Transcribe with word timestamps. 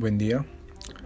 Buen 0.00 0.16
día, 0.16 0.46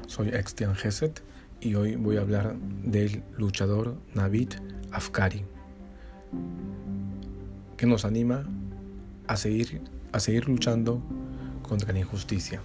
soy 0.06 0.28
Extian 0.28 0.76
Geset 0.76 1.20
y 1.60 1.74
hoy 1.74 1.96
voy 1.96 2.16
a 2.16 2.20
hablar 2.20 2.54
del 2.84 3.24
luchador 3.36 3.96
Navid 4.14 4.50
Afkari, 4.92 5.44
que 7.76 7.86
nos 7.86 8.04
anima 8.04 8.44
a 9.26 9.36
seguir, 9.36 9.80
a 10.12 10.20
seguir 10.20 10.46
luchando 10.46 11.02
contra 11.68 11.92
la 11.92 11.98
injusticia. 11.98 12.60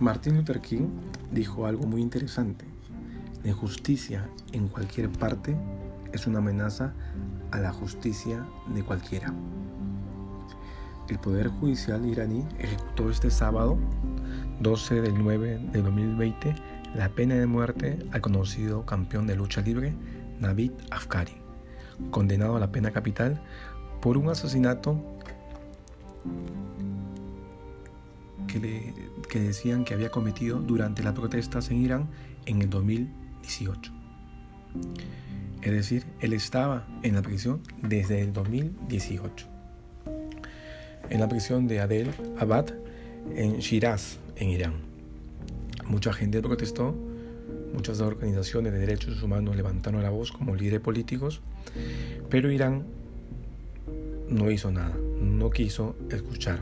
Martin 0.00 0.36
Luther 0.36 0.62
King 0.62 0.88
dijo 1.32 1.66
algo 1.66 1.86
muy 1.86 2.00
interesante. 2.00 2.64
La 3.44 3.50
injusticia 3.50 4.26
en 4.52 4.68
cualquier 4.68 5.10
parte 5.10 5.54
es 6.14 6.26
una 6.26 6.38
amenaza 6.38 6.94
a 7.50 7.58
la 7.58 7.72
justicia 7.74 8.42
de 8.74 8.82
cualquiera. 8.82 9.34
El 11.10 11.18
Poder 11.18 11.48
Judicial 11.48 12.06
iraní 12.06 12.42
ejecutó 12.58 13.10
este 13.10 13.30
sábado 13.30 13.78
12 14.60 15.00
del 15.00 15.22
9 15.22 15.60
de 15.72 15.82
2020 15.82 16.54
la 16.94 17.08
pena 17.10 17.34
de 17.34 17.46
muerte 17.46 17.98
al 18.12 18.20
conocido 18.20 18.84
campeón 18.86 19.26
de 19.26 19.36
lucha 19.36 19.60
libre 19.60 19.92
Navid 20.40 20.72
Afkari, 20.90 21.34
condenado 22.10 22.56
a 22.56 22.60
la 22.60 22.72
pena 22.72 22.90
capital 22.90 23.40
por 24.00 24.16
un 24.16 24.28
asesinato 24.28 25.00
que, 28.46 28.94
que 29.28 29.40
decían 29.40 29.84
que 29.84 29.94
había 29.94 30.10
cometido 30.10 30.58
durante 30.60 31.02
las 31.02 31.14
protestas 31.14 31.70
en 31.70 31.84
Irán 31.84 32.08
en 32.46 32.62
el 32.62 32.70
2018. 32.70 33.92
Es 35.62 35.72
decir, 35.72 36.04
él 36.20 36.32
estaba 36.32 36.86
en 37.02 37.14
la 37.14 37.22
prisión 37.22 37.60
desde 37.82 38.22
el 38.22 38.32
2018. 38.32 39.46
En 41.10 41.20
la 41.20 41.28
prisión 41.28 41.66
de 41.66 41.80
Adel 41.80 42.10
Abad, 42.38 42.66
en 43.34 43.58
Shiraz, 43.58 44.18
en 44.36 44.48
Irán. 44.50 44.74
Mucha 45.86 46.12
gente 46.12 46.42
protestó, 46.42 46.94
muchas 47.72 48.00
organizaciones 48.00 48.72
de 48.72 48.80
derechos 48.80 49.22
humanos 49.22 49.56
levantaron 49.56 50.02
la 50.02 50.10
voz 50.10 50.32
como 50.32 50.54
líderes 50.54 50.80
políticos, 50.80 51.40
pero 52.28 52.50
Irán 52.50 52.84
no 54.28 54.50
hizo 54.50 54.70
nada, 54.70 54.96
no 55.20 55.50
quiso 55.50 55.96
escuchar. 56.10 56.60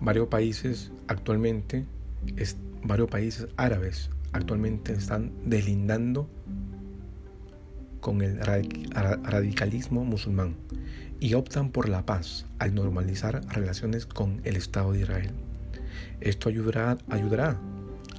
Varios 0.00 0.28
países 0.28 0.92
actualmente, 1.08 1.86
varios 2.82 3.08
países 3.08 3.48
árabes 3.56 4.10
actualmente 4.32 4.92
están 4.92 5.32
deslindando 5.44 6.28
con 8.04 8.20
el 8.20 8.38
radicalismo 8.38 10.04
musulmán 10.04 10.56
y 11.20 11.32
optan 11.32 11.70
por 11.70 11.88
la 11.88 12.04
paz 12.04 12.44
al 12.58 12.74
normalizar 12.74 13.40
relaciones 13.46 14.04
con 14.04 14.42
el 14.44 14.56
Estado 14.56 14.92
de 14.92 15.00
Israel. 15.00 15.30
Esto 16.20 16.50
ayudará, 16.50 16.98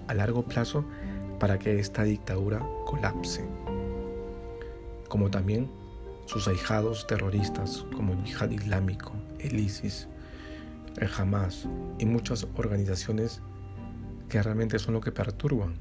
a 0.08 0.14
largo 0.16 0.44
plazo 0.44 0.86
para 1.40 1.60
que 1.60 1.78
esta 1.78 2.04
dictadura 2.04 2.66
colapse, 2.88 3.46
como 5.08 5.30
también 5.30 5.70
sus 6.26 6.48
ahijados 6.48 7.06
terroristas 7.06 7.86
como 7.96 8.14
el 8.14 8.24
Yihad 8.24 8.50
Islámico, 8.50 9.12
el 9.38 9.60
ISIS, 9.60 10.08
el 10.98 11.10
Hamas 11.16 11.68
y 12.00 12.08
muchas 12.08 12.48
organizaciones 12.56 13.40
que 14.30 14.42
realmente 14.42 14.80
son 14.80 14.96
lo 14.96 15.02
que 15.02 15.12
perturban 15.12 15.76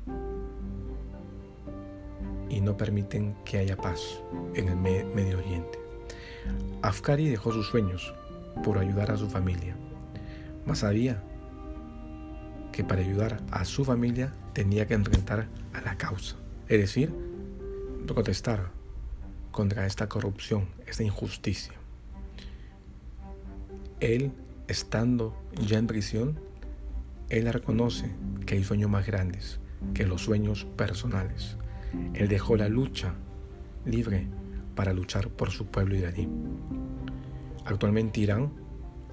y 2.54 2.60
no 2.60 2.76
permiten 2.76 3.34
que 3.44 3.58
haya 3.58 3.76
paz 3.76 4.22
en 4.54 4.68
el 4.68 4.76
Medio 4.76 5.38
Oriente. 5.38 5.78
Afkari 6.82 7.28
dejó 7.28 7.52
sus 7.52 7.66
sueños 7.66 8.14
por 8.62 8.78
ayudar 8.78 9.10
a 9.10 9.16
su 9.16 9.28
familia, 9.28 9.74
mas 10.64 10.78
sabía 10.78 11.20
que 12.70 12.84
para 12.84 13.00
ayudar 13.00 13.42
a 13.50 13.64
su 13.64 13.84
familia 13.84 14.32
tenía 14.52 14.86
que 14.86 14.94
enfrentar 14.94 15.48
a 15.72 15.80
la 15.80 15.98
causa, 15.98 16.36
es 16.68 16.78
decir, 16.78 17.12
protestar 18.06 18.70
contra 19.50 19.86
esta 19.86 20.08
corrupción, 20.08 20.68
esta 20.86 21.02
injusticia. 21.02 21.74
Él, 23.98 24.32
estando 24.68 25.34
ya 25.66 25.78
en 25.78 25.88
prisión, 25.88 26.38
él 27.30 27.52
reconoce 27.52 28.10
que 28.46 28.54
hay 28.54 28.64
sueños 28.64 28.90
más 28.90 29.06
grandes 29.06 29.58
que 29.92 30.06
los 30.06 30.22
sueños 30.22 30.66
personales. 30.76 31.56
Él 32.14 32.28
dejó 32.28 32.56
la 32.56 32.68
lucha 32.68 33.14
libre 33.84 34.26
para 34.74 34.92
luchar 34.92 35.28
por 35.28 35.50
su 35.50 35.66
pueblo 35.66 35.96
iraní. 35.96 36.28
Actualmente 37.64 38.20
Irán 38.20 38.52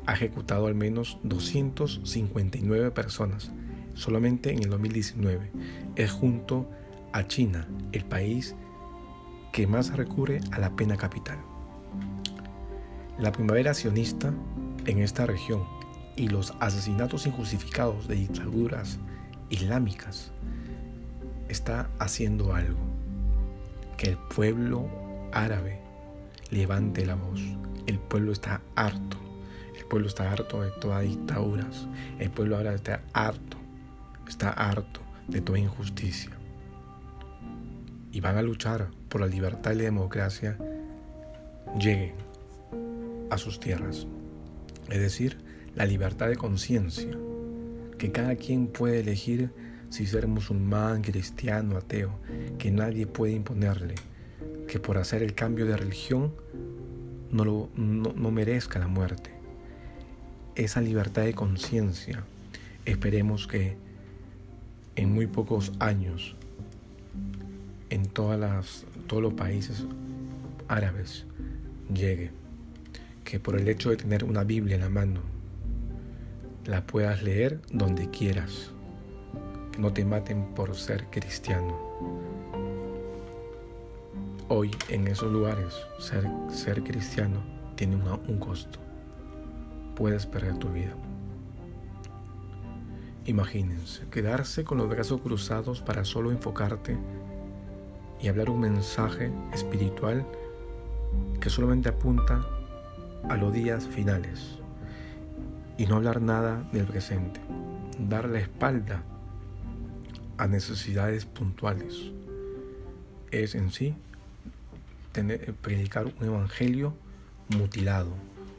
ha 0.05 0.13
ejecutado 0.13 0.67
al 0.67 0.75
menos 0.75 1.19
259 1.23 2.91
personas 2.91 3.51
solamente 3.93 4.51
en 4.51 4.63
el 4.63 4.69
2019. 4.69 5.51
Es 5.95 6.11
junto 6.11 6.69
a 7.13 7.27
China 7.27 7.67
el 7.91 8.05
país 8.05 8.55
que 9.51 9.67
más 9.67 9.95
recurre 9.95 10.39
a 10.51 10.59
la 10.59 10.75
pena 10.75 10.95
capital. 10.95 11.37
La 13.19 13.31
primavera 13.31 13.73
sionista 13.73 14.33
en 14.85 14.99
esta 14.99 15.25
región 15.25 15.63
y 16.15 16.27
los 16.27 16.53
asesinatos 16.59 17.27
injustificados 17.27 18.07
de 18.07 18.15
dictaduras 18.15 18.99
islámicas 19.49 20.31
está 21.51 21.89
haciendo 21.99 22.55
algo 22.55 22.79
que 23.97 24.09
el 24.09 24.17
pueblo 24.17 24.89
árabe 25.33 25.79
levante 26.49 27.05
la 27.05 27.15
voz. 27.15 27.41
El 27.85 27.99
pueblo 27.99 28.31
está 28.31 28.61
harto. 28.75 29.17
El 29.77 29.85
pueblo 29.85 30.07
está 30.07 30.31
harto 30.31 30.61
de 30.61 30.71
todas 30.71 31.03
dictaduras. 31.03 31.87
El 32.19 32.31
pueblo 32.31 32.57
árabe 32.57 32.77
está 32.77 33.01
harto. 33.13 33.57
Está 34.27 34.49
harto 34.49 35.01
de 35.27 35.41
toda 35.41 35.59
injusticia. 35.59 36.31
Y 38.11 38.19
van 38.21 38.37
a 38.37 38.41
luchar 38.41 38.89
por 39.09 39.21
la 39.21 39.27
libertad 39.27 39.71
y 39.71 39.75
la 39.75 39.83
democracia 39.83 40.57
lleguen 41.77 42.15
a 43.29 43.37
sus 43.37 43.59
tierras. 43.59 44.07
Es 44.89 44.99
decir, 44.99 45.37
la 45.75 45.85
libertad 45.85 46.27
de 46.27 46.37
conciencia. 46.37 47.11
Que 47.97 48.11
cada 48.11 48.35
quien 48.35 48.67
puede 48.67 49.01
elegir 49.01 49.51
si 49.91 50.07
ser 50.07 50.25
musulmán, 50.27 51.01
cristiano, 51.01 51.77
ateo. 51.77 52.11
Que 52.57 52.71
nadie 52.71 53.05
puede 53.05 53.33
imponerle 53.33 53.95
que 54.67 54.79
por 54.79 54.97
hacer 54.97 55.21
el 55.21 55.35
cambio 55.35 55.65
de 55.65 55.75
religión 55.75 56.31
no, 57.29 57.43
lo, 57.43 57.69
no, 57.75 58.31
merezca 58.31 58.79
la 58.79 58.87
muerte. 58.87 59.31
Esa 60.55 60.79
libertad 60.81 61.23
de 61.23 61.33
conciencia, 61.33 62.23
esperemos 62.85 63.47
que 63.47 63.75
en 64.95 65.13
muy 65.13 65.27
pocos 65.27 65.73
años, 65.79 66.35
en 67.89 68.05
todas 68.05 68.39
las, 68.39 68.85
todos 69.07 69.21
los 69.21 69.33
países 69.33 69.85
árabes, 70.69 71.25
llegue. 71.93 72.31
Que 73.25 73.41
por 73.41 73.59
el 73.59 73.67
hecho 73.67 73.89
de 73.89 73.97
tener 73.97 74.23
una 74.23 74.45
Biblia 74.45 74.75
en 74.75 74.81
la 74.81 74.89
mano, 74.89 75.19
la 76.65 76.87
puedas 76.87 77.23
leer 77.23 77.59
donde 77.73 78.09
quieras. 78.09 78.71
No 79.77 79.91
te 79.93 80.05
maten 80.05 80.53
por 80.53 80.75
ser 80.75 81.05
cristiano 81.05 81.91
Hoy 84.53 84.69
en 84.89 85.07
esos 85.07 85.31
lugares 85.31 85.73
ser, 85.97 86.83
cristiano 86.83 87.41
tiene 87.77 87.95
un 87.95 88.37
costo. 88.37 88.79
Puedes 89.95 90.25
perder 90.25 90.57
tu 90.57 90.67
vida. 90.67 90.91
Imagínense, 93.25 94.09
quedarse 94.09 94.65
con 94.65 94.79
los 94.79 94.89
brazos 94.89 95.21
cruzados 95.21 95.81
para 95.81 96.03
solo 96.03 96.31
enfocarte 96.31 96.97
y 98.19 98.27
hablar 98.27 98.49
un 98.49 98.59
mensaje 98.59 99.31
espiritual 99.53 100.25
que 101.39 101.49
solamente 101.49 101.87
apunta 101.87 102.45
a 103.29 103.37
los 103.37 103.53
días 103.53 103.87
finales 103.87 104.59
y 105.77 105.85
no 105.85 105.95
hablar 105.95 106.21
nada 106.21 106.61
del 106.73 106.87
presente. 106.87 107.39
Dar 108.09 108.27
la 108.27 108.39
espalda 108.39 109.01
a 110.41 110.47
necesidades 110.47 111.25
puntuales 111.25 112.11
es 113.29 113.53
en 113.53 113.71
sí 113.71 113.93
tener, 115.11 115.53
predicar 115.53 116.07
un 116.07 116.25
evangelio 116.25 116.95
mutilado, 117.55 118.09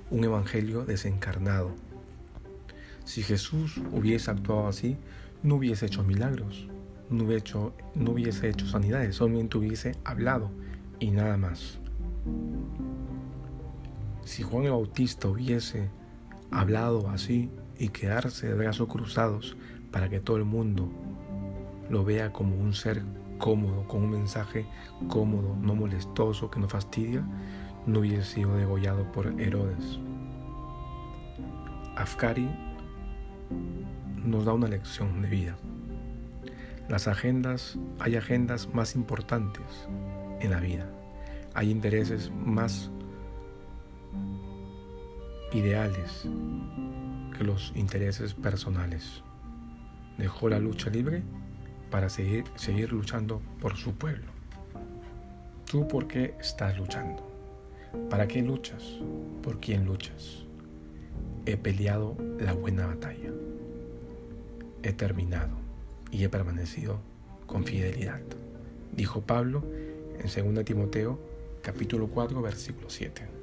un 0.09 0.23
evangelio 0.23 0.85
desencarnado. 0.85 1.73
Si 3.05 3.25
Jesús 3.25 3.81
hubiese 3.91 4.31
actuado 4.31 4.69
así, 4.69 4.97
no 5.43 5.57
hubiese 5.57 5.87
hecho 5.87 6.05
milagros, 6.05 6.69
no 7.11 7.25
hubiese 7.25 7.39
hecho, 7.39 7.75
no 7.97 8.13
hubiese 8.13 8.49
hecho 8.49 8.69
sanidades, 8.69 9.17
solamente 9.17 9.59
hubiese 9.59 9.97
hablado 10.05 10.53
y 11.01 11.11
nada 11.11 11.37
más. 11.37 11.81
Si 14.25 14.45
Juan 14.45 14.67
el 14.67 14.71
Bautista 14.71 15.27
hubiese 15.27 15.91
hablado 16.53 17.11
así 17.11 17.51
y 17.77 17.89
quedarse 17.89 18.47
de 18.47 18.55
brazos 18.55 18.87
cruzados 18.87 19.57
para 19.91 20.09
que 20.09 20.21
todo 20.21 20.37
el 20.37 20.45
mundo 20.45 20.89
lo 21.91 22.05
vea 22.05 22.33
como 22.33 22.57
un 22.57 22.75
ser 22.75 23.03
cómodo, 23.39 23.87
con 23.89 24.05
un 24.05 24.11
mensaje 24.11 24.67
cómodo, 25.09 25.57
no 25.61 25.75
molestoso, 25.75 26.51
que 26.51 26.61
no 26.61 26.69
fastidia, 26.69 27.25
no 27.87 28.01
hubiese 28.01 28.25
sido 28.25 28.57
degollado 28.57 29.11
por 29.11 29.27
Herodes. 29.41 29.99
Afkari 31.97 32.49
nos 34.25 34.45
da 34.45 34.53
una 34.53 34.69
lección 34.69 35.23
de 35.23 35.29
vida. 35.29 35.57
Las 36.89 37.09
agendas, 37.09 37.79
hay 37.99 38.17
agendas 38.17 38.69
más 38.73 38.95
importantes 38.95 39.89
en 40.41 40.51
la 40.51 40.61
vida. 40.61 40.87
Hay 41.55 41.71
intereses 41.71 42.31
más 42.31 42.91
ideales 45.53 46.27
que 47.37 47.45
los 47.45 47.73
intereses 47.75 48.35
personales. 48.35 49.23
Dejó 50.19 50.49
la 50.49 50.59
lucha 50.59 50.91
libre 50.91 51.23
para 51.93 52.09
seguir, 52.09 52.45
seguir 52.57 52.91
luchando 52.91 53.43
por 53.61 53.77
su 53.77 53.95
pueblo. 53.95 54.33
¿Tú 55.71 55.87
por 55.87 56.09
qué 56.09 56.35
estás 56.41 56.77
luchando? 56.79 57.23
¿Para 58.09 58.27
qué 58.27 58.41
luchas? 58.41 58.83
¿Por 59.43 59.61
quién 59.61 59.85
luchas? 59.85 60.45
He 61.45 61.57
peleado 61.59 62.17
la 62.41 62.55
buena 62.55 62.87
batalla. 62.87 63.31
He 64.83 64.93
terminado 64.95 65.55
y 66.11 66.25
he 66.25 66.29
permanecido 66.31 66.99
con 67.47 67.65
fidelidad, 67.65 68.23
dijo 68.97 69.21
Pablo 69.21 69.63
en 70.19 70.55
2 70.55 70.65
Timoteo 70.65 71.21
capítulo 71.63 72.09
4 72.09 72.41
versículo 72.41 72.89
7. 72.89 73.42